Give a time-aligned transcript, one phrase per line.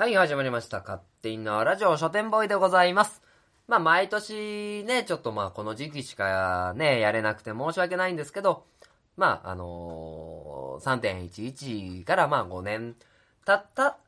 [0.00, 0.78] はい、始まりました。
[0.78, 3.20] 勝手にのラジオ書店ボーイでございます。
[3.68, 8.64] まあ、毎年ね、ちょっとまあ、この時期しかね、やれなくて申し訳ないんですけど、
[9.18, 12.96] まあ、あのー3.11からまあ5年
[13.44, 13.98] 経った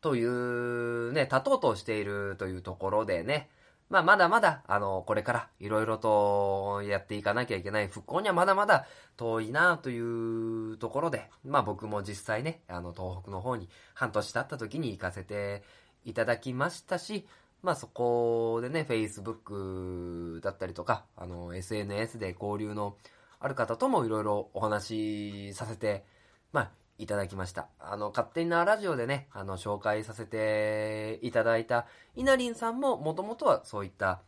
[0.00, 3.48] というね、経とうとしているというところでね、
[3.92, 7.88] まあ、まだまだ、あの、これからいろいろとやっていかなきゃいけない。
[7.88, 8.86] 復興にはまだまだ
[9.18, 15.62] 遠いなというところで、まあ僕も実際ね、あの、東北の方に半年経った時に行かせて
[16.06, 17.26] いただきましたし、
[17.62, 22.96] まあそこでね、Facebook だったりとか、あの、SNS で交流の
[23.40, 26.06] ある方ともいろいろお話しさせて、
[26.50, 27.68] まあ、いただきました。
[27.78, 34.20] あの、勝手なラジオでね、あの、紹介させていただいた、いなりんさんももともとはそういった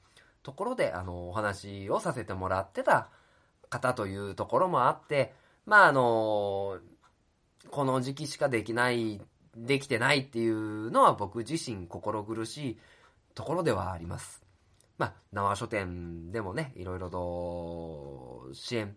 [0.42, 3.08] ところで、あの、お話をさせてもらってた
[3.70, 5.34] 方というところもあって、
[5.66, 6.78] まあ、あの、
[7.70, 9.20] この時期しかできない、
[9.56, 12.78] できてないっていうのは僕自身心苦しい
[13.34, 14.44] ところではあります。
[14.98, 18.96] まあ、縄書店でもね、いろいろと支援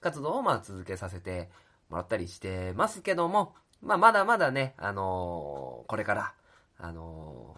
[0.00, 1.50] 活動をまあ続けさせて
[1.90, 6.34] もらったりしてますけども、まあ、まだまだね、あのこれから、
[6.78, 7.56] あの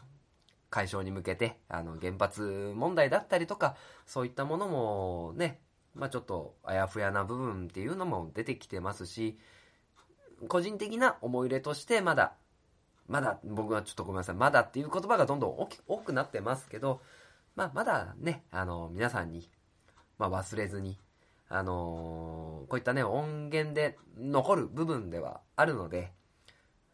[0.70, 3.76] 解消に向けて、あの、原発問題だったりとか、
[4.06, 5.60] そういったものもね、
[5.94, 9.38] まあ、ちょっとあやふやな部分っていうのも出てきてますし、
[10.46, 12.34] 個人的な思い入れとしてまだ、
[13.08, 17.00] まだ、僕はちょっとごめんなさい、まだっていう言葉がどんどん多くなってますけど、
[17.56, 19.50] まあ、まだね、あの、皆さんに、
[20.18, 20.98] まあ、忘れずに、
[21.50, 26.12] あのこういったね、音源で残る部分ではあるので、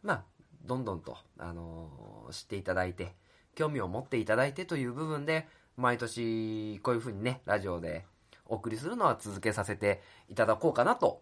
[0.01, 0.23] まあ、
[0.65, 3.15] どんどんと、あの知っていただいて、
[3.55, 8.05] 興味を持っていただいてという部分で、毎年、こういうふうにね、ラジオで
[8.45, 11.21] お送りするのは続けさせていただこうかなと、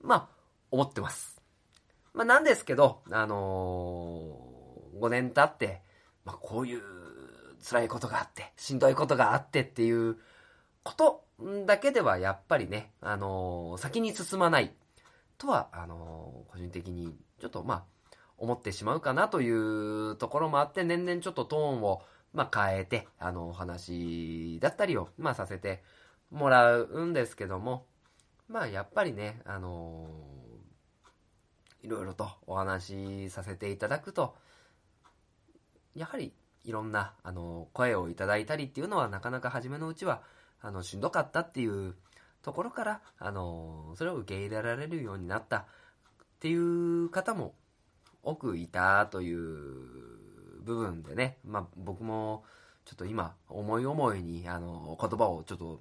[0.00, 0.28] まあ、
[0.70, 1.40] 思ってます。
[2.14, 4.38] まあ、なんですけど、あの
[4.98, 5.82] 5年経って、
[6.24, 6.80] まあ、こういう
[7.62, 10.16] 辛いことがあって、しんどいことがあってっていう
[10.86, 11.24] こと
[11.66, 14.72] だけではやっぱりね、あの先に進まない。
[15.36, 22.02] とは、あの個人的にちょっとまあ、思ってしまうかなというところもあって、年々ちょっとトーンを、
[22.32, 25.82] まあ、変えて、あの、お話だったりを、まあ、させて
[26.30, 27.86] もらうんですけども、
[28.48, 30.08] まあ、やっぱりね、あの
[31.82, 34.36] いろいろとお話しさせていただくと、
[35.96, 36.32] やはり、
[36.64, 40.22] いろんな、あの、声をいただいたりっていうのは、なかなか初めのうちは、
[40.66, 41.94] あの、しんどかったっていう
[42.42, 45.64] ところから、あの、それを受け入れられるようになったっ
[46.40, 47.54] ていう方も
[48.24, 49.44] 多くいたという
[50.64, 52.42] 部分でね、まあ僕も
[52.84, 55.80] ちょっと今思い思いにあの言葉をちょっと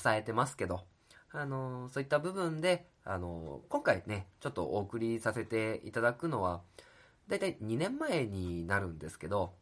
[0.00, 0.84] 伝えてますけど、
[1.32, 6.62] あのそういった部分で、あの今回ね、ちょっとお送りさせていただくのは、
[7.26, 9.54] だいたい2年前になるんですけど、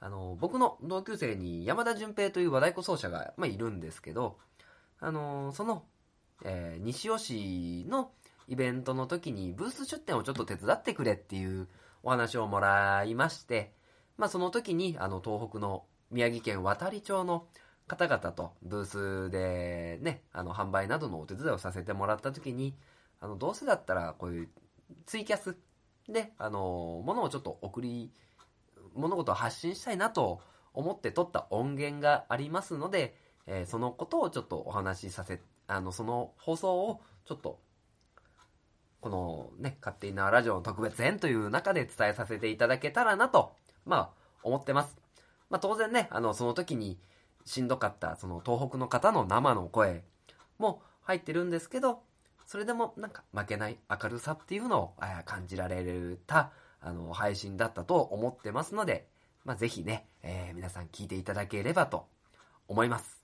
[0.00, 4.38] あの僕の同級生に山田純平という和太鼓奏者が、まあ、いるんですけど、
[4.98, 5.84] あのその、
[6.44, 8.10] えー西尾市の
[8.48, 11.68] イベントの時にブース出店をちょっと手伝ってくれっていう
[12.02, 13.72] お話をもらいまして、
[14.16, 17.46] まあその時にあの東北の宮城県渡里町の
[17.86, 22.74] 方々とブースでね、あの販売などのお手伝いをさせてもらった時に、
[23.20, 24.48] あのどうせだったらこういう
[25.06, 25.56] ツイキャス
[26.08, 28.12] で、あの、ものをちょっと送り、
[28.94, 30.40] 物事を発信したいなと
[30.72, 37.60] 思って撮った音源がありますので、えーそのことをちょっとお話しさせ、あの、その放送をちょっと
[39.00, 43.56] このね、勝手になラジオの特別編という中で伝えさせていただけたらなと、
[43.86, 44.10] まあ、
[44.42, 44.96] 思ってます。
[45.48, 46.98] まあ当然ね、あの、その時に
[47.46, 50.04] しんどかった、その東北の方の生の声
[50.58, 52.02] も入ってるんですけど、
[52.46, 55.82] それでもなんか負けない明るさっていうのを感じられ
[56.26, 59.08] た、あの、配信だったと思ってますので、
[59.44, 62.06] まあぜひね、えー皆さん聞いていただければと
[62.68, 63.22] 思います。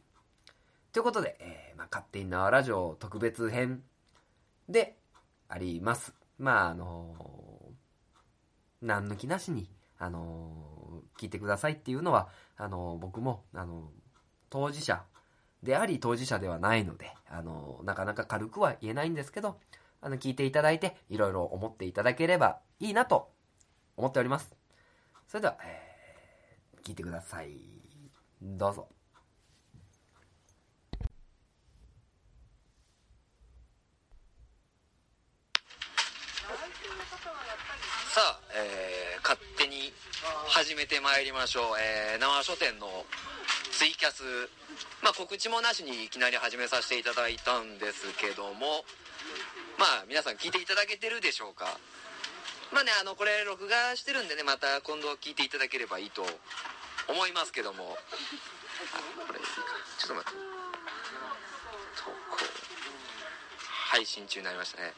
[0.92, 3.82] ということで、えーまあ、勝手になラジオ特別編
[4.68, 4.96] で、
[5.48, 6.14] あります。
[6.38, 7.14] まあ、あの
[8.82, 13.90] 何抜きなしに、あの聞いてくださいっていうのは、あの僕も、あの
[14.50, 15.04] 当事者
[15.62, 19.58] であり当事者ではないので、あのなかなか軽くは言えないんですけど、
[20.00, 23.30] あの、聞いていただいて、いろいろ思っていただければいいなと
[23.96, 24.54] 思っております。
[25.28, 25.86] それでは、えー
[26.86, 27.48] 聞いてください。
[28.40, 28.86] どうぞ。
[38.14, 39.92] さあ、えー勝手に
[40.46, 42.86] 始めてまいりましょう、えー生書店の
[43.72, 44.22] ツイキャス、
[45.02, 48.84] まあ、告知もなしにいきなり始めさせていただいたんですけども
[49.76, 51.66] まあ皆さん聞いていただけてるでしょうか？
[52.72, 56.26] まあねあのこれ録画してるんでねまた今度聞いていただければいいと
[57.08, 57.96] 思いますけども。
[59.26, 59.52] これいいか
[59.98, 60.38] ちょっと待って。
[61.96, 62.04] 投
[62.36, 62.44] 稿
[63.90, 64.92] 配信中になりましたね。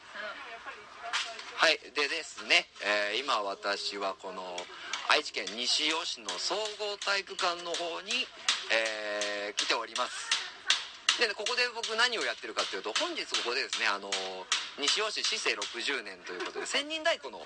[1.55, 4.65] はいでですね、えー今私はこの
[5.09, 8.27] 愛知県西尾市の総合体育館の方に、
[8.71, 10.29] えー来ております。
[11.19, 14.09] でねここで僕何をやってるかっていうと本日ここでですねあの
[14.79, 17.39] 西尾市市政60年ということで千人太鼓の、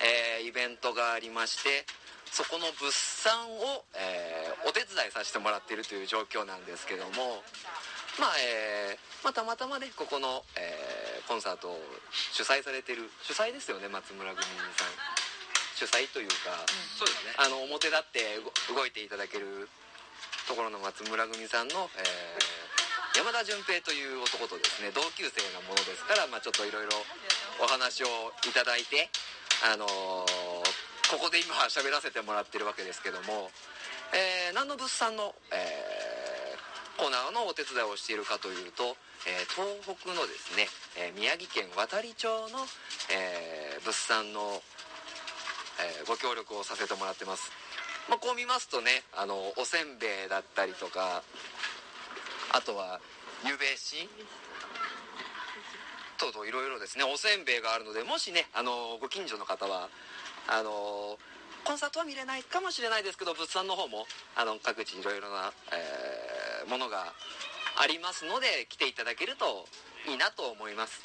[0.00, 1.86] えーイベントがありまして
[2.30, 7.44] そこの物産を、えーお手伝いさせてもらっているという状況なんですけども
[8.18, 11.80] まあえーまあ、たまたまねここの、えーコンサートを
[12.32, 14.44] 主催されてる主催ですよね松村組
[14.76, 14.92] さん。
[15.74, 16.52] 主催というか、
[16.94, 17.32] そうですね。
[17.36, 18.38] あの表立って
[18.70, 19.68] 動動いていただける
[20.46, 22.63] ところの松村組さんの、えー
[23.14, 26.98] 山田純平という男とですね同級生なものですから、まあ、ちょっといろいろ
[27.62, 28.06] お話を
[28.42, 29.08] いただいて、
[29.62, 33.52] あのーここで今喋らせてもらってるわけですけども、
[34.16, 36.64] えー何の物産の、えー
[36.96, 38.96] コーナーのお手伝いをしているかというと、
[39.26, 40.66] えー東北のですね、
[40.98, 42.66] え宮城県渡里町の、
[43.14, 44.62] え物産の
[45.80, 47.50] えご協力をさせてもらってます、
[48.08, 51.22] まあ、こう見ますとねあのおせんべいだったりとか
[52.54, 53.00] あとは
[53.44, 54.08] ゆべし
[56.18, 57.04] 等々いろいろですね。
[57.04, 59.90] おせんべいがあるのでもしねあのご近所の方は
[60.46, 61.18] あの
[61.64, 64.06] コンサートは見れないかもしれないですけど物産の方も
[64.36, 66.34] あの各地いろいろな、えー
[66.68, 67.12] ものが
[67.76, 69.66] ありますので来ていただけると
[70.08, 71.02] いいなと思います。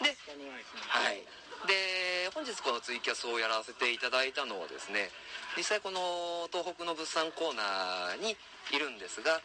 [0.00, 1.26] ではい、
[1.66, 5.10] で本日このツイキャスをやらせていただいたのはですね
[5.56, 8.38] 実際この東北の物産コーナーに
[8.70, 9.42] いるんですが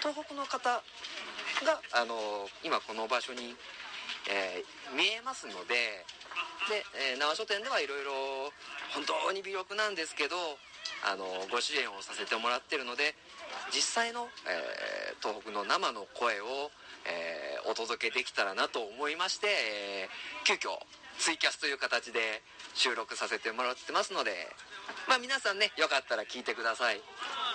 [0.00, 0.82] 東北の方
[1.64, 3.54] があの今この場所に、
[4.28, 6.06] えー見えますので
[6.70, 6.78] で、
[7.10, 8.54] えー、縄書店ではいろいろ
[8.94, 10.36] 本当に微力なんですけど
[11.02, 13.18] あのご支援をさせてもらってるので
[13.74, 16.70] 実際の、えー東北の生の声を、
[17.08, 20.78] えーお届けできたらなと思いまして、えー急遽
[21.18, 22.42] ツイキャスという形で
[22.74, 24.30] 収録させてもらってますので、
[25.08, 27.00] まあ、皆さんねよかったら聞いてください。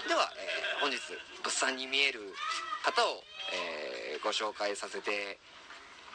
[0.07, 0.97] では、えー本日
[1.43, 2.33] 物産に見える
[2.83, 3.21] 方を、
[3.53, 5.37] えーご紹介させて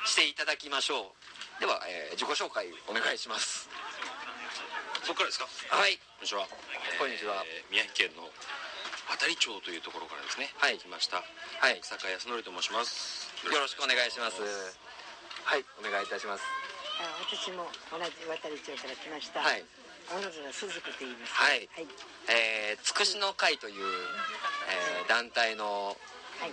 [0.06, 1.11] していただきましょ
[1.59, 1.61] う。
[1.61, 3.69] では、えー自己紹介お願いします。
[5.06, 5.47] 僕からですか？
[5.71, 5.99] はい。
[6.19, 6.47] こんにちは。
[6.99, 7.43] こんにちは。
[7.47, 8.27] えー宮城県の
[9.06, 10.50] 渡里町というところからですね。
[10.59, 10.79] はい。
[10.79, 11.23] 来ました。
[11.62, 11.79] はい。
[11.81, 13.31] 草加康則と申します。
[13.47, 14.43] よろしくお願いします。
[14.43, 15.65] はい。
[15.79, 16.43] お願いいたします。
[16.99, 19.41] あ私も同じ渡り町から来ました。
[19.41, 19.62] はい。
[20.08, 21.35] 小野寺鈴子と言います。
[21.35, 21.87] はいはい。
[22.29, 23.75] えー、つくしの会という、
[25.03, 25.97] えー団体の
[26.41, 26.53] はい。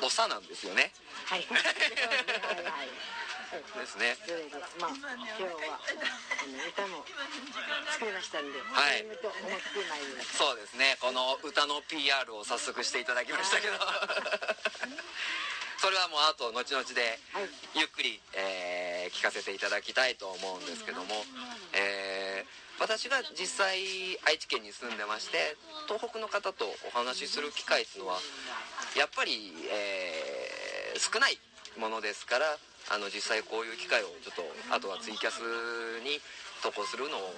[0.00, 0.92] 長なんですよね
[1.26, 1.40] はい。
[1.42, 1.46] で
[3.86, 4.16] すね
[4.80, 5.06] まあ、今
[5.36, 5.50] 日は、
[6.68, 7.04] 歌も
[7.90, 9.04] 作りましたんで、はい。
[10.38, 13.76] そうですねこの歌の PR を早速していただきましたけど
[15.82, 17.48] それはもうあと後々ではい。
[17.74, 21.22] ゆっくり、えー聞かせていただきたいと思うんですけども、えー
[22.82, 23.78] 私が実際
[24.26, 25.54] 愛知県に住んでまして
[25.86, 28.18] 東北の方とお話しする機会っていうのは
[28.98, 30.42] やっぱり、えー
[30.92, 31.40] 少ない
[31.80, 32.44] ものですから
[32.92, 35.40] あの実際こういう機会をちょっとあとはツイキャス
[36.04, 36.20] に
[36.60, 37.32] 投稿するのを、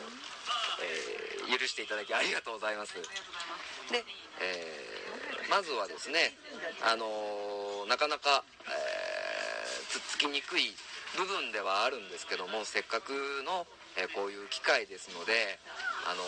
[0.82, 2.96] えー許していただきありがとうございます。
[2.96, 4.02] で、
[4.40, 6.34] えーまずはですね
[6.82, 10.74] あのなかなか、えーつっつきにくい
[11.14, 13.12] 部分ではあるんですけどもせっかく
[13.46, 15.58] の、えーこういう機会ですので、
[16.06, 16.26] あのー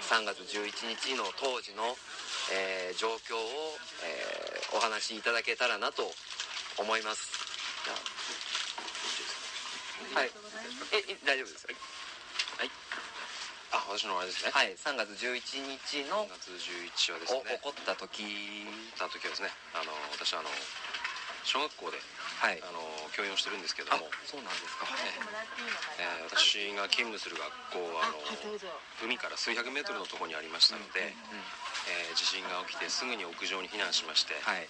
[0.00, 1.82] 3月11日の当時の、
[2.52, 3.40] えー状況を、
[4.04, 6.06] えーお話しいただけたらなと
[6.78, 7.34] 思います。
[10.14, 10.30] はい。
[10.92, 12.70] ええ大丈夫ですはい。
[13.72, 14.50] あ私のあれですね。
[14.54, 15.42] はい3月11
[15.78, 18.24] 日の3月11はですおね起こった時。
[18.98, 19.50] た時はですね。
[19.74, 20.48] あの私あの
[21.50, 21.98] 小学校で
[22.38, 22.62] はい。
[22.62, 22.78] あの
[23.10, 24.86] 教員をしてるんですけどあも、そうなんですか。
[25.98, 28.54] えー私が勤務する学校はあの。
[29.02, 31.10] 海から数百メートルのところにありましたので、
[31.90, 34.68] えー地震が起きてすぐに屋上に避難しまして、はい。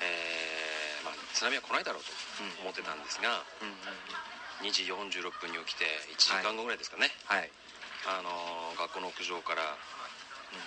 [0.00, 2.10] えーまあ、津波は来ないだろうと
[2.62, 3.74] 思ってたんですが、うんうん
[4.62, 7.50] 2時46分に起きて1時間後ぐらいですかね、はい。
[8.06, 9.74] あのー学校の屋上から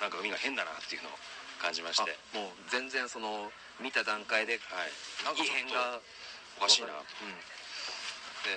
[0.03, 1.15] なんか海が変だなっていうのを
[1.63, 3.47] 感じまして、あもう全然その
[3.79, 5.99] 見た段階で異変が
[6.57, 6.87] おかしいな。
[6.87, 7.35] とうん。
[8.45, 8.51] で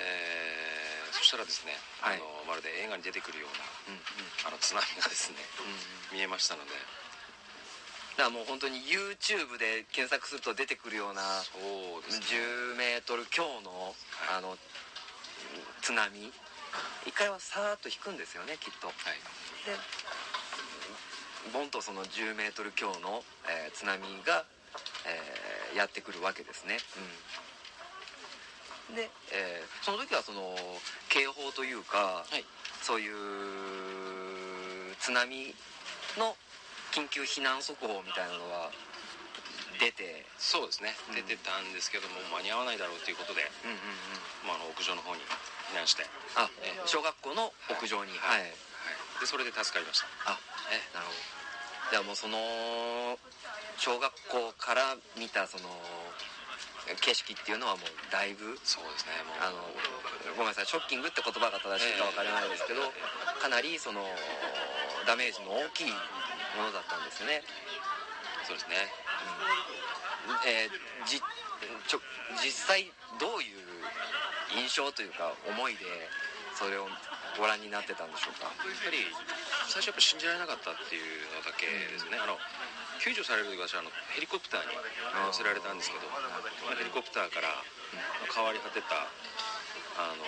[1.13, 2.17] そしたらですね、はい。
[2.17, 3.51] あのまるで映画に出てくるよう
[3.91, 4.03] うんうん。
[4.45, 5.39] なあの津波がですね
[6.13, 6.71] うん見えましたので。
[8.19, 11.59] だからもう本当に YouTube で検索すると出てくるようなそ
[12.03, 12.27] うですね。
[12.75, 13.95] 10メートル強の
[14.35, 14.59] あの
[15.83, 16.33] 津波。
[17.07, 18.89] 一回はさーっと引くんですよねきっと。
[18.89, 19.19] はい。
[19.65, 19.75] で
[21.53, 24.45] ボンとその10メートル強の、えー津波が、
[25.09, 26.79] えーやってくるわけですね、
[28.89, 30.57] うん、で、えーその時はその
[31.09, 32.45] 警報というか、はい。
[32.83, 33.15] そういう
[35.01, 35.55] 津波
[36.17, 36.37] の
[36.95, 38.71] 緊急避難速報みたいなのは
[39.79, 40.95] 出てそうですね。
[41.11, 41.15] うん。
[41.15, 44.49] 出てたんですけども間に合わないだろうということで、うんうんうん。
[44.49, 45.23] まあ、あの屋上の方に
[45.71, 48.13] 避難して、あええ小学校の屋上に。
[48.19, 48.55] はい、はい、
[49.21, 50.07] でそれで助かりました。
[50.27, 50.39] あ
[50.73, 51.19] えなるほど
[51.91, 52.37] じゃあもうその
[53.79, 55.69] 小学校から見たその
[57.01, 59.45] 景色っていうのはもうだいぶそうですねもう。
[59.45, 59.61] あの
[60.37, 62.81] ごめんなさいショッキングって言葉が正しいか分からないですけど、
[63.41, 64.05] かなりその
[65.07, 65.91] ダメージの大きい
[66.57, 67.43] ものだったんですね、
[68.47, 68.77] そうですね。
[70.47, 71.19] えーじ
[71.89, 72.01] ちょ
[72.45, 73.59] 実際どういう
[74.61, 75.85] 印象というか思いで
[76.55, 76.87] それを
[77.37, 78.47] ご覧になってたんでしょうか？
[78.47, 79.03] やっぱり
[79.69, 82.41] 最初やっぱ信じられなかったっていうのだけですね、あの
[83.05, 87.53] 救助される時私はあのヘリコプターに乗せられたんですけど、まあヘリコプターから
[88.33, 89.13] 変わり果てた
[90.01, 90.25] あの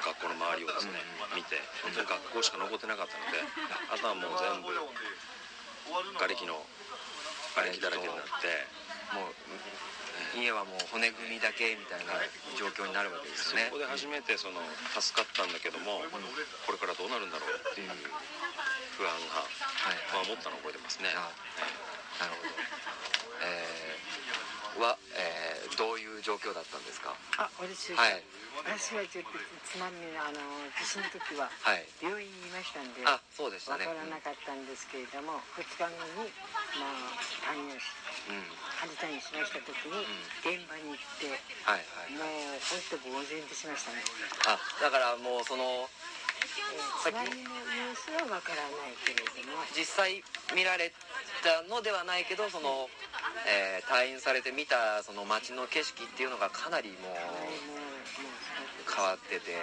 [0.00, 0.96] 学校の周りをですね、
[1.36, 3.44] 見て本当に学校しか残ってなかったので
[3.92, 6.56] あとはもう全部瓦礫の
[7.52, 8.64] 瓦礫だらけになって
[9.12, 9.36] もう
[10.36, 12.14] 家はもう骨組みだけみたいな
[12.54, 13.70] 状況になるわけですそよね。
[13.70, 14.62] こで初めてその
[14.94, 16.02] 助かったんだけども、
[16.66, 17.90] これからどうなるんだろうっていう
[18.98, 19.50] 不安が、は
[19.90, 22.52] いまあ、持ったのを覚えてますね、なるほど。
[23.42, 24.98] えー、は、
[26.20, 27.16] いう状況だったんですか？
[27.40, 28.20] あ私、はい。
[28.60, 30.36] 私はちょっと津波のあの
[30.76, 31.88] 地震の時ははい。
[32.04, 33.88] 病院にいましたんであそうでしたね。
[33.88, 35.88] わからなかったんですけれども2日後
[36.20, 36.28] に
[36.76, 37.16] まあ
[37.48, 37.88] 退院をし
[38.28, 38.44] うん。
[38.76, 40.04] 仮退院しました時に
[40.44, 41.28] 現場に行って
[41.64, 44.04] はいはいもう本当呆然としましたね。
[44.44, 45.88] あだからもうその
[47.02, 50.22] 津波の様子はわからないけれども実際
[50.54, 50.92] 見られ
[51.42, 52.88] たのではないけどその、
[53.48, 57.16] えー退院されて見たその街の景色っていうのがかなりもう
[58.86, 59.56] 変わってて。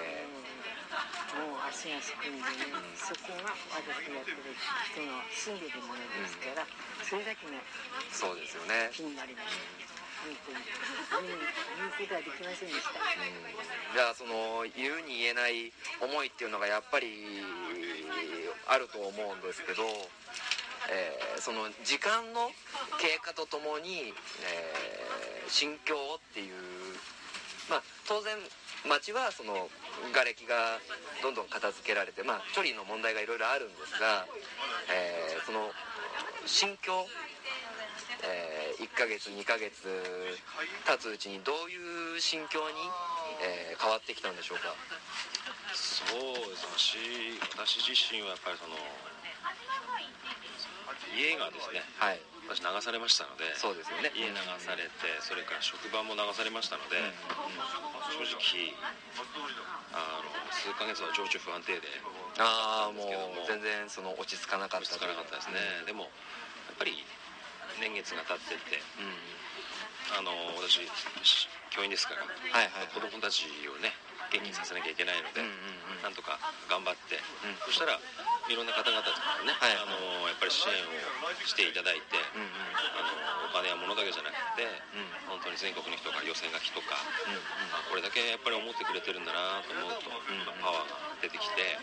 [1.38, 4.42] もう足がすくんでね、そこが私がやってる
[4.90, 6.66] 人の住んでるものですから、
[7.04, 7.62] それだけが
[8.10, 8.90] そうですよね。
[8.96, 9.54] 気になります。
[9.54, 12.70] 本当に言うことはできません。
[12.70, 12.92] でした、
[13.94, 15.72] じゃあその言うに言えない
[16.02, 17.08] 思いっていうのがやっぱり
[18.68, 19.84] あると思うんですけど、
[20.90, 22.50] えーその時間の
[23.00, 26.54] 経過とともに、えー心境っていう
[27.70, 28.36] まあ当然
[28.84, 29.70] 町はその
[30.12, 30.80] 瓦礫が
[31.24, 34.28] どんどん片付けられてまあ処理の問題がいろいろあるんですが、
[34.92, 35.72] えーその
[36.46, 37.08] 心境
[38.24, 39.84] え1ヶ月2ヶ月
[40.86, 42.76] 経つうちにどういう心境に、
[43.44, 44.74] えー変わってきたんでしょうか？
[45.78, 47.38] そうですね。
[47.54, 48.74] 私私自身はやっぱりその
[51.14, 52.22] 家がですねはい。
[52.50, 54.10] 私流されましたのでそうですよね。
[54.16, 54.34] 家流
[54.64, 54.90] されて
[55.22, 56.96] それから職場も流されましたので、
[58.16, 58.72] 正直
[59.92, 61.86] あの数ヶ月は情緒不安定で
[62.40, 66.08] ああもう全然その落ち着かなかっ落ちた着かなかったですね、でも
[66.72, 66.96] やっぱり
[67.80, 68.82] 年月が経ってって。
[69.00, 69.14] うん。
[70.08, 70.32] あの
[70.64, 70.88] 私
[71.20, 72.32] し教員ですから、は
[72.64, 72.96] いはいはい。
[72.96, 73.92] 子供たちをね
[74.32, 76.04] 元気にさせなきゃいけないので、うんうんうん。
[76.04, 76.40] なんとか
[76.72, 77.60] 頑張って、うん。
[77.68, 82.56] そしたらいろんな方々からね、はいあのやっぱり支援をしていただいて、うんうん。
[82.72, 83.04] あ
[83.44, 84.64] のお金や物だけじゃなくて、
[84.96, 85.44] うん。
[85.44, 86.96] 本当に全国の人から寄せ書きとか、
[87.28, 87.44] うんうん。
[87.76, 91.76] あこれだけやっぱり思ってくれてるんだなと思うと、んパワーが出てきて、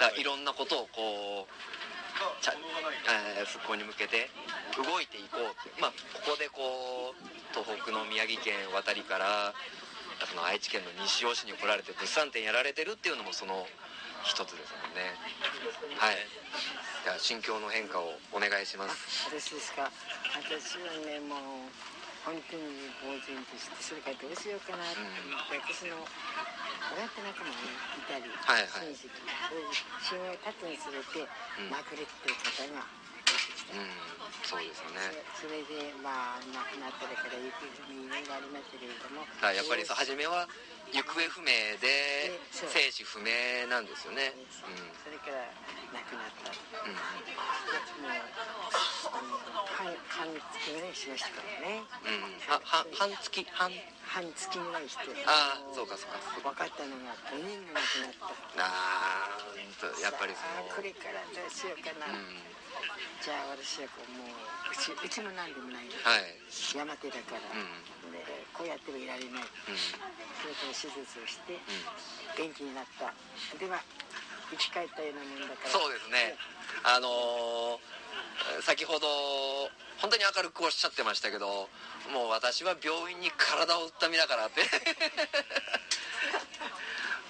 [0.00, 1.52] だからいろんなことをこう
[2.40, 2.54] ちゃ、
[3.38, 4.30] えー復興に向けて
[4.76, 5.90] 動いていこうってまあ
[6.24, 7.18] ここでこう
[7.52, 9.54] 東北の宮城県渡りから
[10.28, 13.66] その愛知県の西尾市に来られて物産展やられてるっていうのもその
[14.22, 15.16] 一つですもんね。
[15.96, 16.20] はい。
[17.04, 19.24] じゃあ心境の変化をお願いします。
[19.32, 19.88] 私ですか。
[20.36, 21.72] 私はねもう
[22.28, 25.96] 本当に呆然としてそれからどうしようかなって言って、私の
[26.88, 28.88] ボランティア仲間がいたり、はいはい。
[28.88, 29.12] 親戚
[30.00, 32.88] 信用を盾にするて、んまくれっていう方が
[33.28, 34.10] 出てきたうん
[34.42, 34.98] そうですよね
[35.38, 40.50] それでまあ亡くなったりから行方不明いろいろありましたけれどもやっぱりさ初めは
[40.90, 43.30] 行方不明でそう生死不明
[43.70, 44.34] なんですよね
[45.06, 45.46] それから
[45.94, 46.98] 亡くなったうん、うん
[48.00, 48.18] もう
[49.70, 53.70] 半半月ぐらいしましたからねうん、はは半月半
[54.10, 56.10] 半月ぐらいしてああそうかそう
[56.42, 56.50] か。
[56.50, 58.66] 分かったのが5人が亡くなった。
[58.66, 60.66] あーやっぱりその。
[60.66, 62.42] これからどうしようかな、うん。
[63.22, 64.34] じゃあ私はこうもう
[64.66, 65.86] うちうちも何でもない。
[66.02, 66.26] はい。
[66.26, 68.10] う山手だから、ん。
[68.10, 68.18] で
[68.50, 69.46] こうやってはいられない。
[69.46, 69.78] うん。
[69.78, 72.50] それから手術をしてうん。
[72.50, 73.14] 元気になった。
[73.62, 73.78] では
[74.50, 75.70] 生き返ったようなもんだから。
[75.70, 76.34] そうですね。
[76.82, 77.99] あのー
[78.62, 79.06] 先ほど
[79.98, 81.68] 本当に明るくおっしゃってましたけど
[82.12, 84.62] もう私は病院に体を打った身だからって。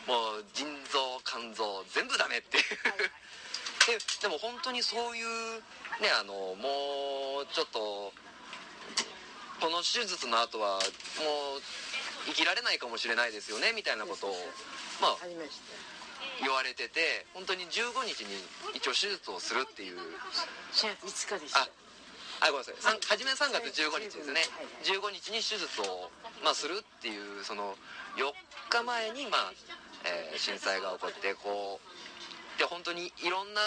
[0.06, 2.64] もう腎臓肝臓全部ダメっていう。
[3.86, 5.56] ででも本当にそういう
[6.00, 8.12] ねあのもうちょっと
[9.60, 10.80] この手術の後はもう
[12.26, 14.34] 生きられないかもしれないですよねみたいなことを。
[15.00, 15.16] まあ
[16.40, 18.32] 言われてて本当に15日に
[18.74, 19.96] 一応手術をするっていう。
[19.96, 21.68] た4月5日でしたあ
[22.40, 22.98] あごめんなさい。
[23.04, 24.40] 初め3月15日ですね。
[24.40, 26.10] はい15日に手術を、
[26.42, 27.76] まあ、するっていうその
[28.16, 28.32] 4
[28.70, 29.52] 日前に、まあ
[30.04, 33.60] えー震災が起こってこうで本当にいろんな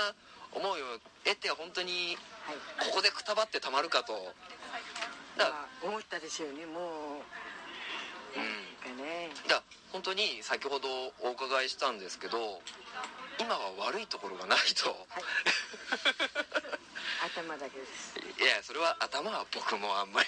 [0.54, 2.90] 思いを得て本当にはい。
[2.90, 4.14] ここでくたばってたまるかと。
[5.38, 7.22] だからまあ思ったでしょうねも
[8.36, 8.40] う。
[8.40, 8.63] うん
[9.48, 10.88] だ本当に先ほど
[11.22, 12.62] お伺いしたんですけど
[13.40, 14.90] 今は悪いところがないと。
[14.90, 15.24] はい。
[17.26, 18.14] 頭だけです。
[18.20, 20.28] いやそれは頭は僕もあんまり。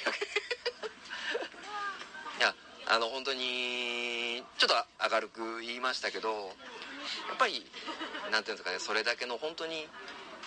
[2.39, 2.55] いや
[2.87, 4.75] あの本当にちょっと
[5.15, 6.35] 明るく言いましたけどや
[7.33, 7.65] っぱり
[8.31, 9.87] なんていうんですかねそれだけの本当に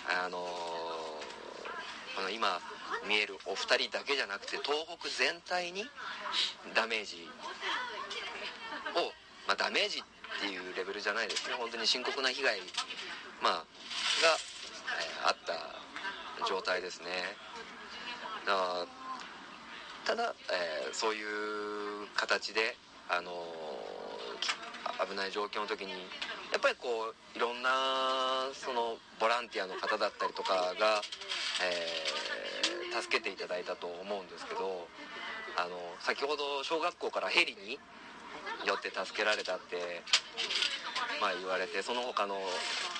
[0.07, 0.37] あの
[2.15, 2.59] この今
[3.07, 5.85] 見えるお二人だけじゃなくて東北全体に
[6.75, 7.27] ダメージ
[8.95, 9.11] を、
[9.47, 11.55] まあ、ダメージっていうレベルじゃないですね。
[11.55, 12.59] 本当に深刻な被害、
[13.41, 13.63] まあ、が、
[14.99, 17.07] えーあった状態ですね。
[18.45, 18.85] だか
[20.07, 22.75] らただ、えーそういう形で、
[23.09, 25.91] あのー危ない状況の時に
[26.51, 31.01] やっぱりこういろんなそのボランティアの方だったりとかが、
[31.63, 34.87] えー助けていただいたと思うんですけど
[35.55, 37.79] あの先ほど小学校からヘリに
[38.65, 40.03] よって助けられたって、
[41.21, 42.35] まあ、言われてその他の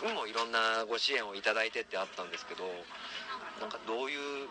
[0.05, 2.63] にもいろんなご支援をいただいてってあったんですけど
[3.59, 4.47] なんかどういう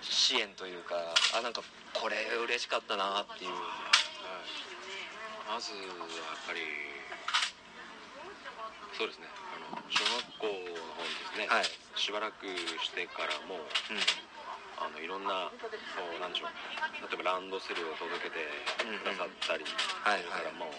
[0.00, 1.62] 支援というかあなんか
[1.94, 3.50] これ嬉しかったなっていう。
[5.50, 6.62] まずはやっぱり
[8.94, 9.26] そうですね。
[9.50, 11.66] あの小学校の方にですね、はい。
[11.98, 12.46] しばらく
[12.78, 13.98] してからもうん
[14.80, 16.56] あのいろんなこうなんでしょう
[17.04, 18.48] 例えばランドセルを届けて
[18.80, 20.74] くださったり、はいそれからもう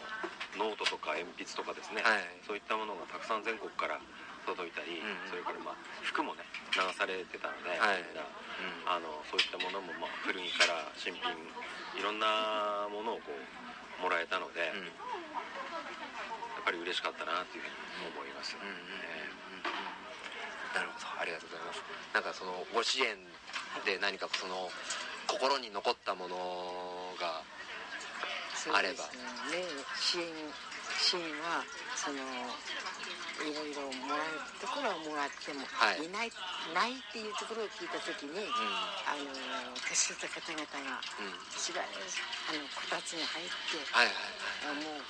[0.57, 2.27] ノートとか鉛筆とかですね、はい。
[2.43, 4.03] そういったものがたくさん全国から
[4.43, 4.99] 届いたり、
[5.31, 6.43] それからまあ服もね
[6.75, 8.03] 流されてたので、はい。
[8.03, 8.27] みんな。
[8.85, 11.23] あのそういったものもまあ古着から新品
[11.95, 14.91] いろんなものをこうもらえたので、うん。
[14.91, 14.91] や
[16.61, 19.25] っぱり嬉しかったなというふうに思います、うんうんえ
[20.77, 21.07] なるほど。
[21.19, 21.83] ありがとうございます。
[22.13, 23.17] なんかそのご支援
[23.85, 24.69] で何かその
[25.27, 26.35] 心に残ったもの
[27.19, 27.41] が
[28.55, 29.09] そうです
[29.49, 29.65] ね。
[29.97, 30.27] 支援
[31.01, 31.65] 支援は
[31.97, 32.21] その
[33.41, 36.05] いろいろもらえるところはもらっても、はい。
[36.05, 36.29] い、ない
[36.77, 38.45] ないっていうところを聞いた時に、う
[39.09, 39.33] あの
[39.81, 44.13] 年取った方々がんうんあのこたつに入ってはいはい
[44.69, 45.01] あもう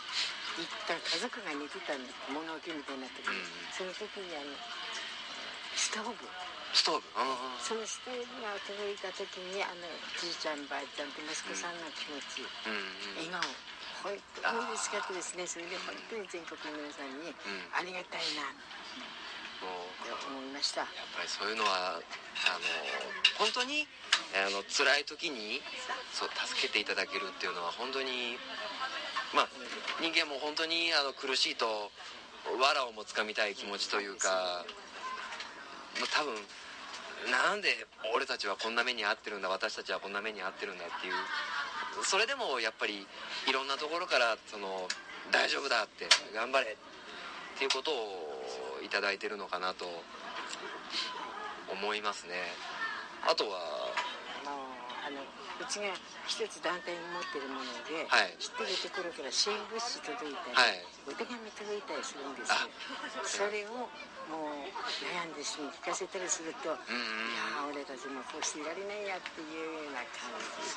[0.55, 3.43] 一旦家族が寝てたんです物置みたいになってて、うん。
[3.75, 4.55] その時にあの
[5.75, 6.23] ストーブ
[6.73, 7.03] ストーブ。
[7.59, 9.87] そのストーブが届いた時にあの
[10.19, 13.37] じいちゃんばあちゃんと息子さんの気持ち、うんうん。
[13.37, 13.43] 笑顔。
[14.01, 15.45] 本当に嬉しかったですね。
[15.45, 17.35] それで本当に全国の皆さんにん。
[17.75, 18.49] ありがたいな。
[19.61, 20.81] もうと思いました。
[20.81, 22.65] やっぱりそういうのはあの
[23.37, 23.85] 本当に
[24.33, 25.61] あの辛い時に
[26.09, 28.41] そう助けていただけるっていうのは本当に
[29.35, 29.49] まあ
[30.01, 31.91] 人間も本当にあの苦しいと
[32.57, 34.65] 藁をもつかみたい気持ちというか
[35.99, 36.33] もう多分
[37.29, 37.69] なんで
[38.15, 41.13] 俺たちはこんな目に遭ってるんだ私たちはこんな目に遭ってるんだっていう
[42.03, 43.05] それでもやっぱり
[43.47, 44.87] いろんなところからその
[45.31, 49.85] 大丈夫だって頑張れっていうことを頂いてるのかなと
[51.71, 52.33] 思いますね。
[53.21, 53.90] あとは
[55.11, 55.93] のうちが
[56.25, 58.33] 一つ団体に持ってるもので、はい。
[58.39, 60.81] 知ってるところから支援物資届いたり、はい。
[61.05, 63.45] お手紙届いたりするんですよ。
[63.45, 63.89] それを
[64.31, 70.71] もう悩んでし聞かせたりすると、いやー俺たちもこうしていられないやっていうような感じ。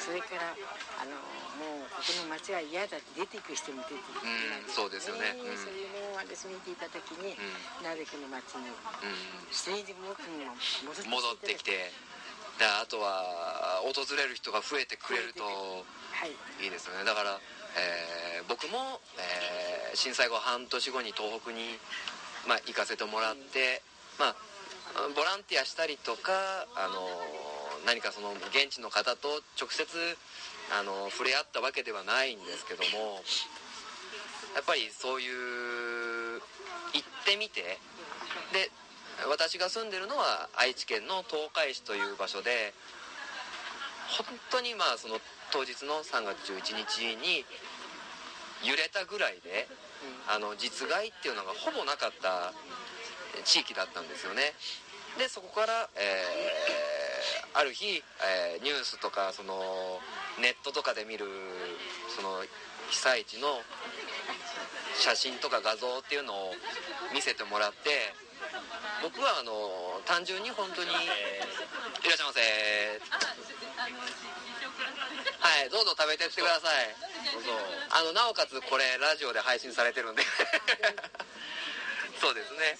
[0.00, 0.54] それから
[1.02, 1.18] あの
[1.60, 5.34] もうここの町は嫌だって出ていく人も出てくるうんそうですよね。
[5.34, 5.58] うん。
[5.58, 7.84] それも私見ていた時に、ん。
[7.84, 8.70] なるべくの町に。
[8.70, 8.74] うん。
[9.50, 10.56] 一人でも多くも
[10.88, 11.70] 戻って戻ってきて。
[11.70, 12.15] で
[12.64, 16.64] あとは訪れる人が増えてくれるとはい。
[16.64, 17.04] いいですよね。
[17.04, 17.40] だから、
[17.76, 21.80] えー僕も、えー震災後半年後に東北に、
[22.46, 23.80] まあ、行かせてもらって、
[24.18, 24.36] まあ、
[25.16, 27.08] ボランティアしたりとか、あの
[27.86, 29.86] 何かその現地の方と直接
[30.74, 33.22] あの触れ合ったわけではないんですけども
[34.54, 36.42] やっぱりそういう
[36.92, 37.78] 行ってみて
[38.52, 38.70] で
[39.24, 42.74] 私が住んでるのは愛知県の東海市という場所で
[44.18, 45.16] 本当にまあその
[45.50, 47.44] 当日の3月11日に
[48.62, 49.68] 揺れたぐらいで
[50.28, 52.52] あの実害っていうのがほぼなかった
[53.44, 54.52] 地域だったんですよね。
[55.18, 56.86] でそこから、えー
[57.56, 59.98] ある日、えーニュースとかその
[60.38, 61.24] ネットとかで見る
[62.14, 62.44] その
[62.90, 63.48] 被災地の
[65.00, 66.52] 写真とか画像っていうのを
[67.14, 68.12] 見せてもらって
[69.02, 72.40] 僕はあの単純に本当に「いらっしゃいませ」
[75.38, 76.94] はいどうぞ食べてってください。
[77.32, 77.50] どうぞ。
[77.90, 80.22] あのなおかつこれラジオで配信されてるんで
[82.20, 82.76] そうですね。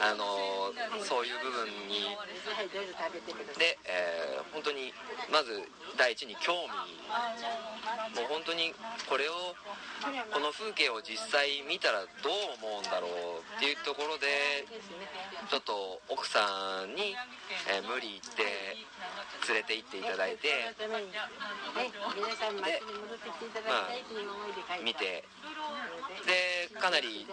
[0.00, 2.16] あのそういう部分に
[3.58, 4.90] で、えー本当に
[5.30, 6.68] まず第一に興味。
[8.16, 8.72] もう本当に
[9.08, 9.54] これを
[10.32, 13.10] この風景を実際見たらどう思うんだろう
[13.56, 14.64] っていうところで
[15.50, 17.14] ちょっと奥さんに、
[17.68, 18.42] えー無理言って
[19.52, 20.48] 連れて行っていただいて。
[20.48, 20.74] で
[24.82, 25.24] 見て。
[26.26, 27.26] でかなり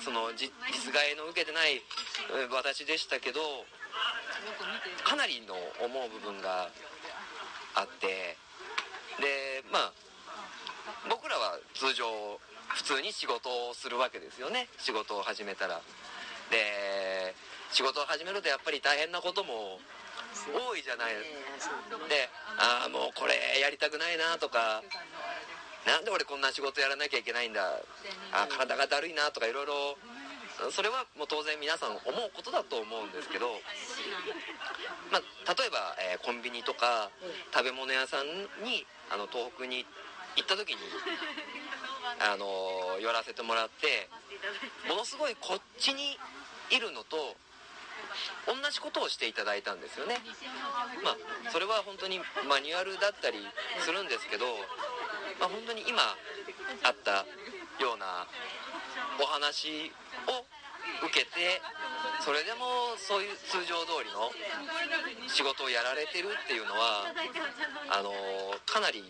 [0.00, 1.82] その実実害の受けてない
[2.36, 3.40] えー私でしたけど
[5.04, 6.70] かなりの思う部分が
[7.74, 8.36] あって
[9.20, 9.92] でまあ
[11.08, 12.04] 僕らは通常
[12.74, 14.68] 普通に仕事をするわけですよね。
[14.78, 15.80] 仕事を始めたら。
[16.50, 17.34] で
[17.70, 19.78] 仕事を始めるとやっぱり大変なことも
[20.52, 21.14] 多いじゃない。
[21.14, 21.24] で
[21.60, 21.74] すか
[22.08, 24.82] でああもうこれやりたくないなとか
[25.86, 27.80] なんで俺こんな仕事やらなきゃいけないんだ？
[28.32, 29.96] あー体がだるいなとかいろいろ
[30.70, 33.58] それはもう当然皆さん思うことだと思うんですけど、
[35.10, 37.10] まあ、例えば、えーコンビニとか
[37.52, 38.26] 食べ物屋さん
[38.64, 39.84] にあの東北に
[40.36, 40.76] 行った時に、
[42.22, 44.08] あのー寄らせてもらって
[44.88, 46.16] ものすごいこっちに
[46.70, 47.36] いるのと
[48.46, 50.16] 同じことをしていただいたんですよね。
[51.02, 51.16] まあ
[51.50, 53.42] それは本当にマニュアルだったり
[53.80, 54.46] するんですけど、
[55.40, 56.00] まあ、本当に今
[56.82, 57.26] あった
[57.82, 58.26] ような
[59.20, 59.90] お話
[60.28, 60.44] を
[61.06, 61.60] 受けて
[62.20, 64.30] それでもそういう通常通りの
[65.28, 67.10] 仕事をやられてるっていうのは
[67.90, 68.12] あの
[68.66, 69.02] かなり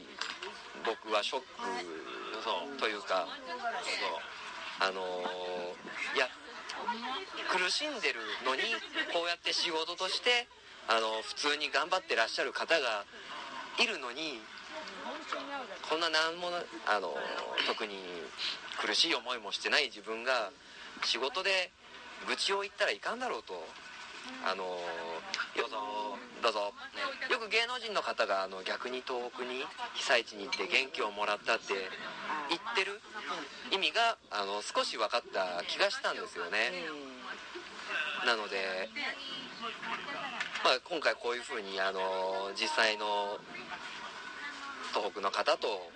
[0.84, 3.28] 僕はショックというか
[3.80, 5.00] そうあの
[6.16, 6.28] いや
[7.48, 8.62] 苦しんでるのに
[9.12, 10.48] こうやって仕事として
[10.88, 13.04] あの普通に頑張ってらっしゃる方が
[13.78, 14.40] いるのに
[15.88, 16.48] こんな何も
[16.86, 17.14] あの
[17.66, 17.96] 特に
[18.80, 20.50] 苦しい思いもしてない自分が
[21.02, 21.70] 仕事で
[22.26, 23.54] 愚痴を言ったらいかんだろうと。
[24.40, 24.64] あの
[25.52, 29.60] どうぞどうぞ、ね、よく芸能人の方があの逆に東北に
[29.94, 31.76] 被災地に行って元気をもらったって
[32.48, 33.00] 言ってる
[33.70, 36.72] 意味があの少し分かった気がしたんですよね。
[38.24, 38.88] なので、
[40.64, 43.36] まあ、今回こういうふうにあの実際の
[44.94, 45.90] 東北の方と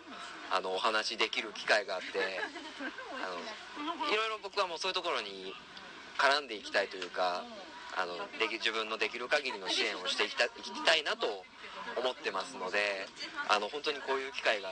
[0.50, 5.54] あのお話できる機会があってあのいろいろ僕はもうそういうところに
[6.18, 7.44] 絡んでいきたいというか
[7.94, 11.46] あのでき自分のできる限りの支援をしていきたいきたいなと
[11.96, 13.06] 思ってますので
[13.48, 14.68] あの本当にこういう機会が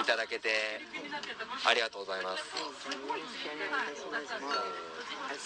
[0.00, 0.48] いただけて
[1.64, 2.44] ありがとうございます。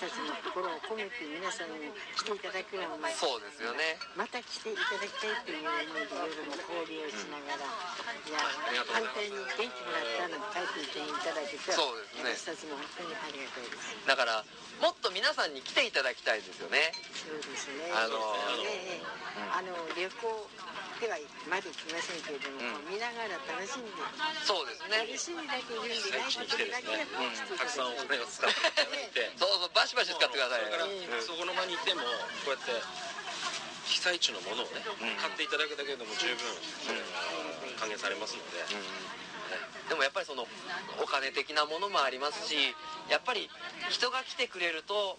[0.00, 4.00] 私たちの心を込めて皆さんに来ていただくのもそうですよね。
[4.16, 8.40] また来ていただきたいという思いで夜も交流をしながら、いや
[8.72, 12.32] りがとうご反対に元気もらったのに書いていただけてそうですね。
[12.32, 13.92] 私たちも本当にありがたいです。
[14.08, 14.40] だから
[14.80, 16.96] もっと皆さんに来ていただきたいですよね。
[17.12, 17.92] そうですね。
[17.92, 18.16] あの
[18.56, 19.04] ええ
[19.52, 20.16] あの旅行
[21.00, 21.16] では
[21.48, 22.92] まで来ませんけれども、うん。
[22.92, 23.96] 見ながら楽しんで
[24.44, 25.00] そうですね。
[25.00, 27.56] 楽しみだけ言うんでないことだけがうん。
[27.56, 29.32] たくさんお金を使っていただいて。
[29.40, 32.04] そうそうバシバシ使ってくださいそれからね、そこの場にいても
[32.44, 32.76] こうやって
[33.88, 35.16] 被災地のものをね、うん。
[35.16, 36.36] 買っていただくだけでも十分
[37.80, 38.60] 還元されますので、
[39.88, 40.46] でもやっぱりその
[41.02, 42.54] お金的なものもありますし
[43.10, 43.50] やっぱり
[43.88, 45.18] 人が来てくれると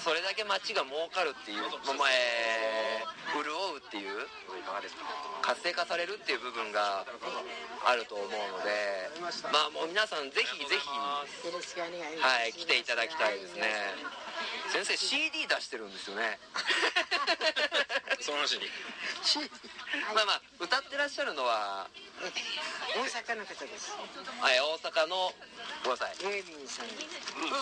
[0.00, 1.62] それだけ街が儲かるっていう、
[1.96, 4.24] まあえー潤うっていう
[5.42, 7.04] 活性化されるっていう部分が
[7.84, 9.10] あると思うので
[9.52, 13.66] まあもう皆さんぜひぜひはい来ていただきたいですね。
[14.72, 16.38] 先生 CD 出してるんですよね。
[18.20, 18.68] その話に。
[20.14, 23.92] まあまあ歌ってらっしゃるのは大阪の方です。
[24.40, 25.32] はい大阪の
[25.84, 26.16] ごめんなさい。
[26.24, 26.86] ウェービンさん。
[26.86, 26.88] ウ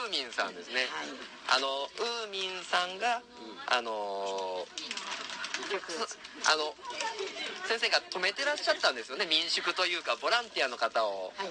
[0.06, 1.58] ーミンさんですね、はい。
[1.58, 3.20] あのウーミンさんが、
[3.66, 4.64] あの
[6.46, 6.74] あの
[7.66, 9.26] 先生が止めてらっしゃったんですよね。
[9.26, 11.32] 民宿というかボランティアの方を。
[11.36, 11.48] はい。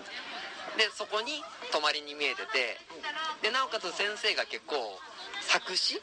[0.78, 2.80] でそこに泊まりに見えてて。
[3.44, 4.76] でなおかつ先生が結構
[5.42, 6.02] 作詞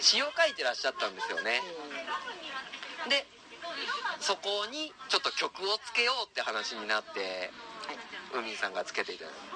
[0.00, 1.62] 詩を書いてらっしゃったんですよね。
[3.08, 3.24] で
[4.20, 7.50] そこにちょっと曲をつけようって話になって
[7.86, 9.50] はい海さんがつけていただいて。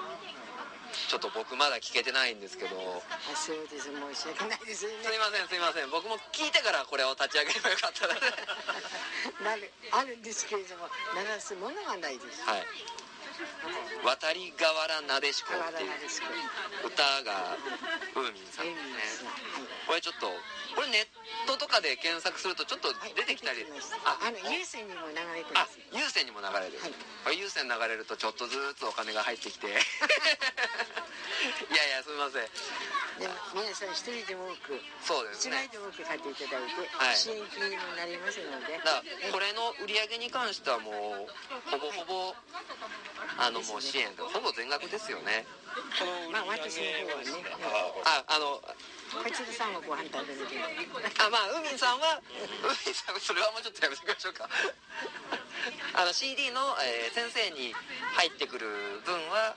[0.95, 2.75] ちょっと僕まだ聞けてないんですけど。
[2.79, 3.91] あそうです。
[3.91, 5.03] 申し訳ないですよね。
[5.03, 5.91] すいませんすいません。
[5.91, 8.19] 僕も聞いてからこれを立ち上げればよかったので。
[9.43, 12.41] なるあるんですけれども流すものがないです。
[12.43, 12.65] はい
[14.03, 17.57] 「渡り河原なでしこ」っていう歌が
[18.15, 18.65] ウーミンさん。
[18.65, 18.71] で
[19.07, 19.29] すね
[19.87, 20.27] これちょっと
[20.75, 21.07] これネッ
[21.47, 23.65] トとかで検索するとちょっとはい出てきたり、
[24.03, 26.79] ああの有線にも流れてまあす有線にも流れる、
[27.23, 29.67] はい有線流れるとちょっとずつお金が入ってきて
[31.55, 32.47] いやいやすみません。
[33.15, 35.71] でも皆さん一人でも多くそうですね。
[35.71, 37.15] 一枚でも多く買っていただいて、はい。
[37.15, 38.75] 支援金にもなりますので。
[38.83, 40.91] だからこれの売り上げに関してはも
[41.23, 41.31] う
[41.71, 42.35] ほぼほぼ
[43.39, 45.47] あのもう支援ほぼ全額ですよね。
[45.99, 47.31] このまあ私の方はね。
[48.03, 50.67] ああのこちらさんはご飯食べるけど。
[51.23, 52.19] あまあ海さんは
[52.67, 54.49] 海さんそれはもうちょっとやめておきましょうか
[55.93, 57.73] あの CD の、えー先生に
[58.15, 58.67] 入ってくる
[59.05, 59.55] 分は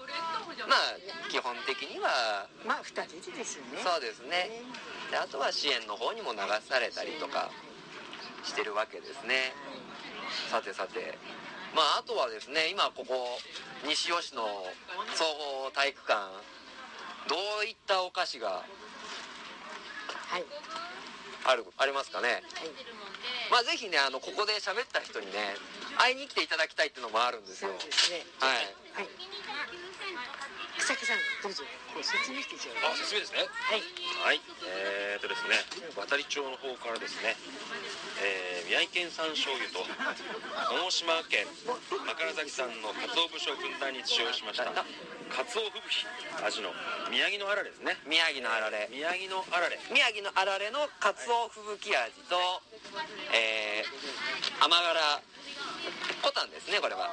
[0.69, 0.97] まあ
[1.29, 3.81] 基本的にはまあ二人ですよね。
[3.83, 4.63] そうですね。
[5.11, 7.51] であとは支援の方にも流されたりとか
[8.45, 9.53] してるわけですね。
[10.51, 11.19] さてさて。
[11.75, 13.39] まああとはですね今ここ
[13.87, 14.43] 西尾市の
[15.15, 15.25] 総
[15.67, 16.17] 合体育館
[17.29, 18.65] どういったお菓子が
[20.29, 20.45] はい。
[21.45, 22.29] あるありますかね？
[22.29, 22.43] はい。
[23.51, 25.33] まあぜひねあのここで喋った人にね
[25.99, 28.23] 会いに来ていただきたいっていうのもあるんですそうよですね。
[28.39, 28.73] はい。
[28.95, 29.09] はい。
[30.79, 31.65] 草木さんどうぞ。
[31.93, 33.43] こう説明してちょうあ説明ですね。
[33.51, 33.83] はい。
[34.23, 34.41] はい。
[34.71, 35.59] えー、とですね
[35.99, 37.35] 渡り町の方からですね、
[38.23, 41.49] えー宮城県産醤油と大島県
[41.89, 44.85] 枕崎産の鰹節をふんだんに使用しました鰹
[45.73, 46.05] 吹雪
[46.45, 46.69] 味の
[47.09, 47.97] 宮城のあられですね。
[48.05, 48.93] 宮城のあられ。
[48.93, 49.81] 宮城のあられ。
[49.89, 52.37] 宮城のあられのかつお吹雪味と、
[53.33, 55.25] えー、甘辛
[56.23, 57.11] コタンですねこれは。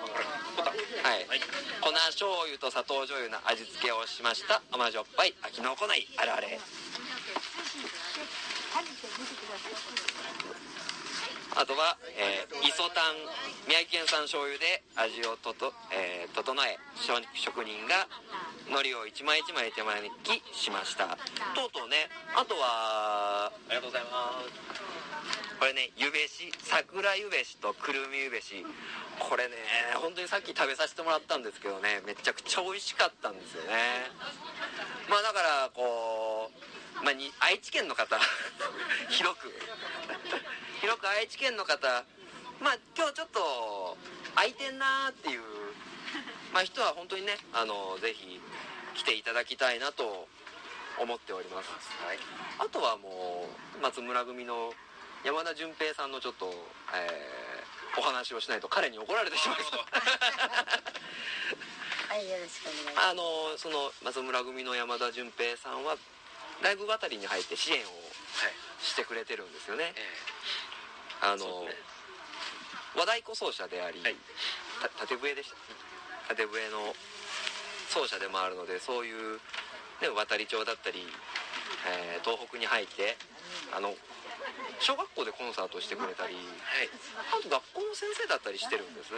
[0.57, 1.39] ボタンはい、はい。
[1.81, 4.61] 粉醤油と砂糖醤油の味付けをしました。
[4.71, 6.59] 甘じょっぱい飽きのこないあられ
[11.55, 13.15] あとは、えー、磯タン
[13.71, 18.07] 宮城県産醤油で味をとと、えー整え職職人が
[18.67, 21.17] 海苔を一枚一枚手前にきしました。
[21.54, 25.60] とうとうねあとはありがとうございます。
[25.60, 28.65] これねゆべし桜ゆべしとくるみゆべし。
[29.19, 29.56] これね
[29.95, 34.12] 本当にさっき食べさせてもらったんですけどねめちゃくちゃ美味しかったんですよね。
[35.10, 38.17] まあだからこう、まあ、に愛知県の方。
[39.10, 39.54] 広く。
[40.82, 42.04] 広く愛知県の方。
[42.60, 43.97] まあ今日ちょっと
[44.36, 45.41] 空いてんなーっていう、
[46.55, 48.39] まあ、人は本当にねあのぜひ
[48.95, 50.25] 来ていただきたいなと
[50.95, 51.67] 思っております、
[51.99, 52.17] はい、
[52.63, 53.43] あとはも
[53.75, 54.71] う松村組の
[55.25, 56.47] 山田純平さんのちょっと、
[56.95, 59.79] えーお話をしないと彼に怒られてしまいそう。
[62.11, 63.07] はいよろしくお願いします。
[63.07, 65.97] あのその松村組の山田純平さんは
[66.61, 67.91] ライブ渡りに入って支援を
[68.81, 69.93] してくれてるんですよね、
[71.21, 71.83] あの、そうですね。
[72.95, 74.15] 和太鼓奏者であり、はい。
[74.81, 75.55] た縦笛でした
[76.27, 76.93] 縦笛の
[77.89, 79.39] 奏者でもあるのでそういう、
[80.01, 81.05] ね、渡り町だったり、
[81.88, 83.15] えー東北に入って
[83.71, 83.93] あの
[84.79, 86.89] 小学校でコンサートをしてくれたりはい。
[87.31, 89.13] あと学校の先生だったりしてるんです。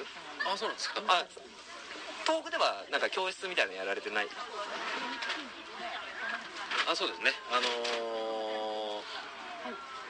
[0.45, 1.01] あそうなんですか？
[1.07, 1.25] あ
[2.27, 4.27] 東北ではなんか教室みたいなのやられてない。
[6.91, 7.31] あそうですね。
[7.51, 9.07] あのー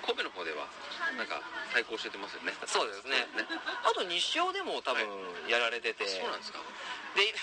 [0.05, 0.67] 神戸の方では？
[1.15, 1.41] なんか
[1.73, 2.53] 対抗しててますよね。
[2.67, 3.27] そうですね。
[3.85, 5.05] あと西尾でも多分
[5.47, 6.59] やられてて、そうなんですか？
[7.15, 7.33] で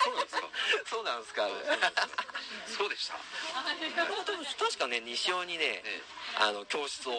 [0.00, 0.48] そうなんですか？
[0.86, 1.48] そうなんですか？
[2.78, 3.14] そうでした？
[4.06, 6.02] 多分確かね西尾にね、え
[6.40, 7.12] あの教室を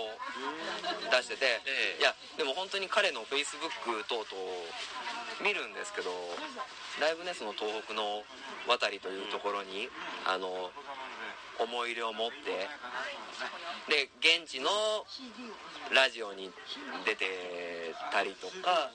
[1.12, 2.02] 出してて、ええ。
[2.02, 3.70] いやでも本当に彼のフェイスブッ
[4.02, 4.26] ク等々
[5.42, 6.12] 見るんですけど
[7.00, 8.24] だいぶねその東北の
[8.68, 9.90] 渡りというところに、
[10.26, 10.72] あの
[11.60, 12.68] 思い入れを持って
[13.88, 14.70] で現地の
[15.94, 16.52] ラジオに
[17.06, 17.26] 出て
[18.12, 18.92] たりとか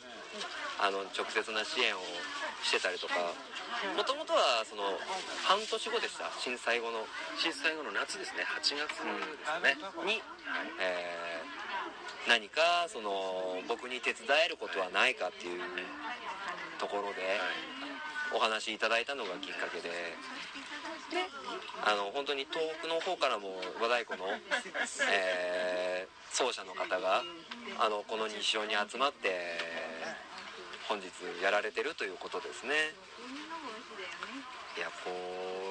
[0.80, 2.00] あの直接な支援を
[2.62, 3.14] してたりとか
[3.96, 4.82] もともとはその
[5.44, 6.28] 半年後でした。
[6.38, 7.06] 震災後の
[7.38, 8.44] 震災後の夏ですね。
[8.44, 10.20] 8月ですね、に、
[10.80, 11.60] えー
[12.28, 15.60] 何かその僕に手伝えることはないかっていう
[16.78, 17.40] ところで
[18.34, 21.26] お話いただいたのがきっかけでで
[21.84, 24.28] あの本当に東北の方からも和太鼓の、
[25.10, 27.22] えー奏者の方が
[27.78, 29.58] あのこの西尾に集まって
[30.86, 31.10] 本日
[31.42, 32.94] やられてるということですね。
[34.78, 35.10] いやこ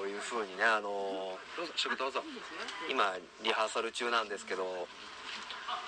[0.04, 1.40] ういう風にねあの
[2.92, 4.88] 今リハーサル中なんですけど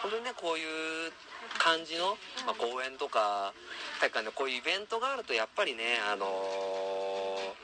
[0.01, 1.11] 本当にねこういう
[1.57, 3.53] 感じの、まあ、公園とか
[3.99, 7.61] 体育館でこういうイベントがあるとやっぱりねあのー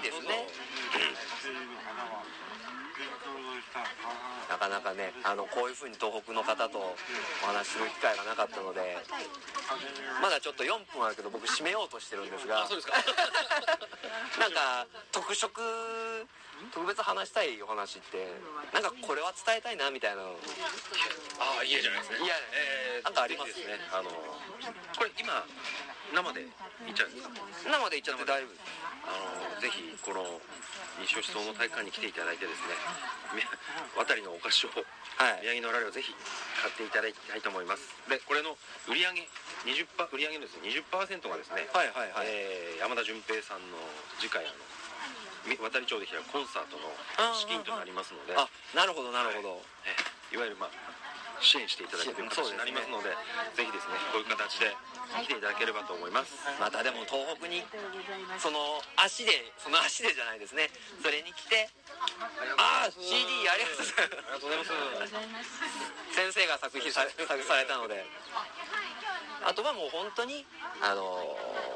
[0.00, 0.48] いですね
[4.70, 6.94] なかねあのこういう風に東北の方とお
[7.46, 8.96] 話しする機会がなかったので
[10.22, 12.94] まだちょっと4分あるけど僕締めようとしてるんですがそうですか。
[14.38, 15.50] なんか特色
[16.72, 18.28] 特別話したいお話って
[18.72, 20.36] なんかこれは伝えたいなみたいなの。
[21.40, 23.80] ああいいじゃないですねいやえー、なんかありますね。
[23.92, 25.44] あのこれ今
[26.14, 27.30] 生でいっちゃうんですか？
[27.70, 28.50] 生で言っちゃって大丈夫
[29.06, 30.40] あのぜひこの
[31.00, 32.74] 西尾思想の体育館に来ていただいてですね
[33.34, 33.42] み
[33.96, 34.70] 渡りのお菓子を
[35.16, 35.40] はい。
[35.42, 36.14] 宮城のラリをぜひ
[36.62, 37.82] 買っていただきたいと思います。
[38.08, 38.56] でこれの
[38.88, 39.28] 売り上げ
[39.66, 42.26] 20パ売り上げのですね20%がですね、はいはいはい。
[42.28, 43.78] えー山田純平さんの
[44.18, 44.54] 次回あの
[45.44, 48.34] み渡り町で開くコンサートの資金となりますので。
[48.36, 50.70] あなるほどなるほど、えーいわゆるまあ
[51.40, 53.10] 支援していただくという形になりますので
[53.56, 54.76] ぜひですねこういう形で
[55.24, 56.36] 来ていただければと思います。
[56.60, 57.64] またでも東北に
[58.38, 60.70] その足でその足でじゃないですね。
[61.02, 61.68] それに来て
[62.56, 64.72] ああ CD ありがとうございます。
[64.72, 65.50] ありがとうございます。
[66.14, 68.04] 先生が作品さ作されたので。
[69.42, 70.44] あとはもう本当に
[70.82, 71.70] あのー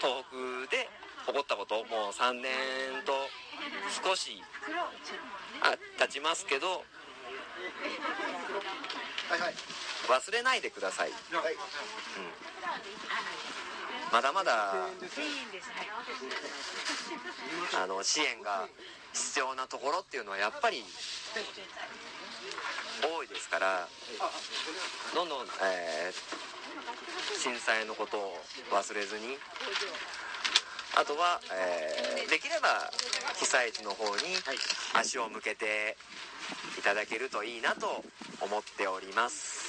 [0.00, 0.88] 東北で
[1.28, 2.48] 起こったこともう3年
[3.04, 3.12] と
[4.02, 4.40] 少し
[5.60, 6.84] あ経ちますけど
[10.08, 11.14] 忘れないでください、うん、
[14.12, 14.74] まだまだ
[17.76, 18.66] あの支援が
[19.12, 20.82] 必要なところっていうのはやっぱり
[23.02, 23.88] 多いですから
[25.14, 26.50] どんどん、えー
[27.40, 28.36] 震災のことを
[28.70, 29.38] 忘れずに
[30.94, 32.68] あとは、えーできれば
[33.34, 34.22] 被災地の方に
[34.94, 35.96] 足を向けて
[36.78, 38.04] いただけるといいなと
[38.40, 39.60] 思っております。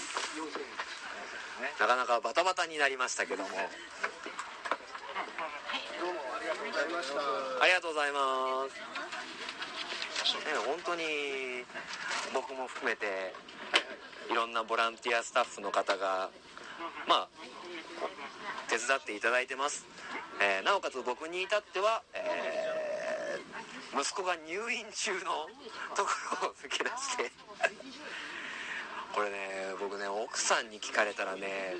[1.80, 3.50] なかなかバタバタになりましたけども。
[7.62, 8.92] ありがとうございます。
[10.46, 11.04] ね本当に
[12.34, 13.34] 僕も含めて
[14.32, 16.30] いろんなボランティアスタッフの方が
[17.08, 17.30] まあ
[18.70, 19.86] 手伝っていただいてます、
[20.42, 22.71] えーなおかつ僕に至っては、えー
[23.94, 25.20] 息子が入院中の
[25.96, 26.10] とこ
[26.44, 27.32] ろを抜け出して。
[29.14, 31.76] これね僕ね奥さんに聞かれたらね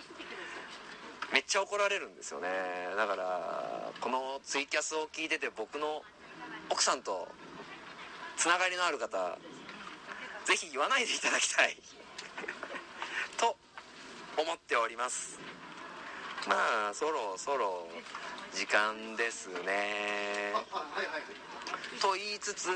[1.32, 2.50] めっちゃ怒られるんですよね。
[2.98, 6.04] だからこのツイキャスを聞いてて僕の
[6.70, 7.30] 奥さんと
[8.36, 9.38] つながりのある方
[10.46, 11.78] ぜひ言わないでいただきたい。
[13.38, 13.56] と
[14.38, 15.40] 思っております。
[16.48, 17.88] まあそろそろ
[18.54, 20.54] 時間ですね。
[22.02, 22.70] と言いつつ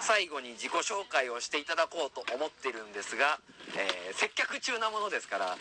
[0.00, 3.38] 最後に自己紹介をしていただこうと思ってるんですが、
[3.76, 5.56] えー接客中なものですから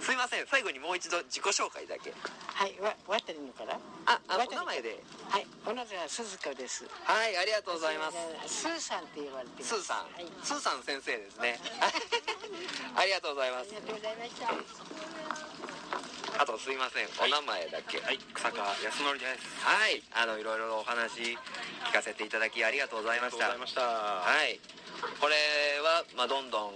[0.00, 0.46] すいません。
[0.46, 2.14] 最後にもう一度自己紹介だけ。
[2.54, 3.78] はいわ渡りのから？
[4.06, 5.02] ああお名前で？
[5.28, 6.86] はいお名前は鈴子です。
[7.04, 8.16] はいありがとうございます。
[8.46, 9.74] スーさんって言われてます。
[9.74, 10.26] スーさん、はい。
[10.42, 11.58] スーさん先生ですね。
[12.96, 13.74] ありがとうございます。
[13.74, 14.54] ありがとうございました。
[16.42, 17.08] あとすいません。
[17.20, 18.00] お名前だけ。
[18.00, 19.64] はい草川康則です。
[19.64, 20.02] はい。
[20.12, 21.38] あのいろいろお話
[21.86, 23.50] 聞かせていただきありがとうございました。
[23.50, 24.30] ありがとうございました。
[24.30, 24.60] はい
[25.20, 25.34] これ
[25.82, 26.70] は、まあ、どんどん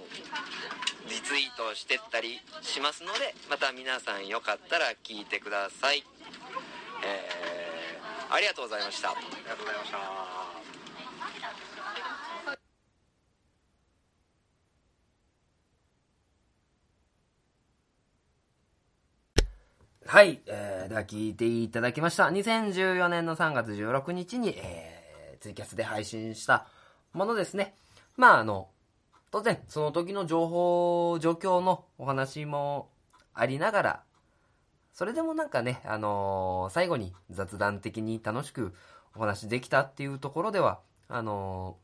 [1.09, 6.05] リツイートしてったりしますのでまた皆さんよかったら聞いてください
[7.05, 9.99] えー、ありがとうございましたありがとうございました
[20.09, 22.29] はい、えー、では聞いていただきました。
[22.29, 26.67] 2014年の3月16日に、えー、ツイキャスで配信した
[27.13, 27.75] ものですね。
[28.19, 28.69] まあ、あの、
[29.31, 32.91] 当然、その時の情報、状況のお話も
[33.33, 34.03] ありながら、
[34.93, 38.75] それでもなんかね、あのー最後に雑談的に楽しく
[39.15, 41.77] お話できたっていうところでは、あの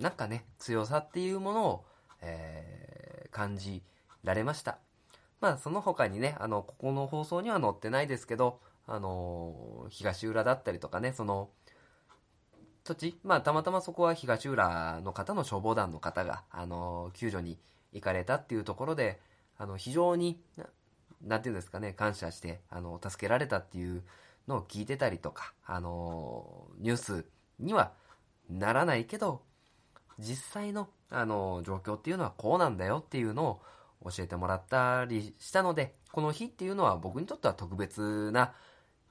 [0.00, 1.84] ーなんかね、強さっていうものを、
[2.20, 2.84] えー
[3.30, 3.82] 感じ
[4.22, 4.78] られました。
[5.40, 11.50] まあ、その他にね、あの、ここの放送には載ってないですけど、あの東浦だったりとかね、その、
[12.84, 17.58] 土地、まあ、たまたまそこは東浦の方の消防団の方が、あの救助に
[17.94, 19.18] 行かれたっていうところで、
[19.56, 20.38] あの、非常に、
[21.22, 24.02] なんていうんですかね、感謝して、あの、助けられたっていう
[24.46, 27.24] のを聞いてたりとか、あの、ニュース
[27.58, 27.92] には
[28.50, 29.40] ならないけど、
[30.18, 33.60] 実際の、あの、状況っていうのはこうなんだよっていうの
[34.02, 38.52] を教えてもらったりしたので、この日っていうのは僕にとっては特別な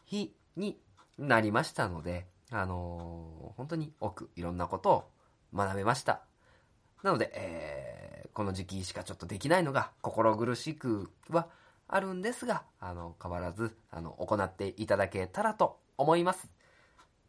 [0.05, 0.77] 日に
[1.17, 5.09] なりましたので、あの本当に奥いろんなことを
[5.53, 6.21] 学べました。
[7.03, 11.47] なので、えーこの時期しかちょっとできないのが心苦しくは
[11.87, 16.49] あるんですが、あの、変わらず、あの、行っていただけたらと思います。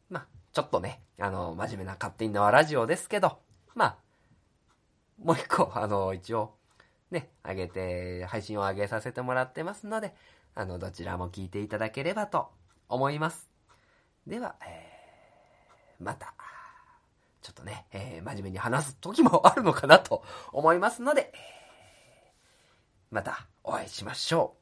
[0.09, 3.39] まあ、ちょっとね、あの、真面目な勝手に縄ラジオですけど、
[3.75, 3.97] まあ、
[5.22, 6.55] もう一個、あの、一応、
[7.11, 10.14] ね、上げて、配信を上げさせてもらってますので、
[10.55, 12.49] あの、どちらも聞いていただければと
[12.89, 13.51] 思います。
[14.27, 14.93] では、えー
[16.01, 16.34] また、
[17.42, 20.22] ちょっとね、えー真面目に話す時もあるのかなと
[20.53, 21.32] 思いますので、
[23.11, 24.57] またお会いしましょ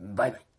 [0.00, 0.14] う。
[0.14, 0.51] バイバイ。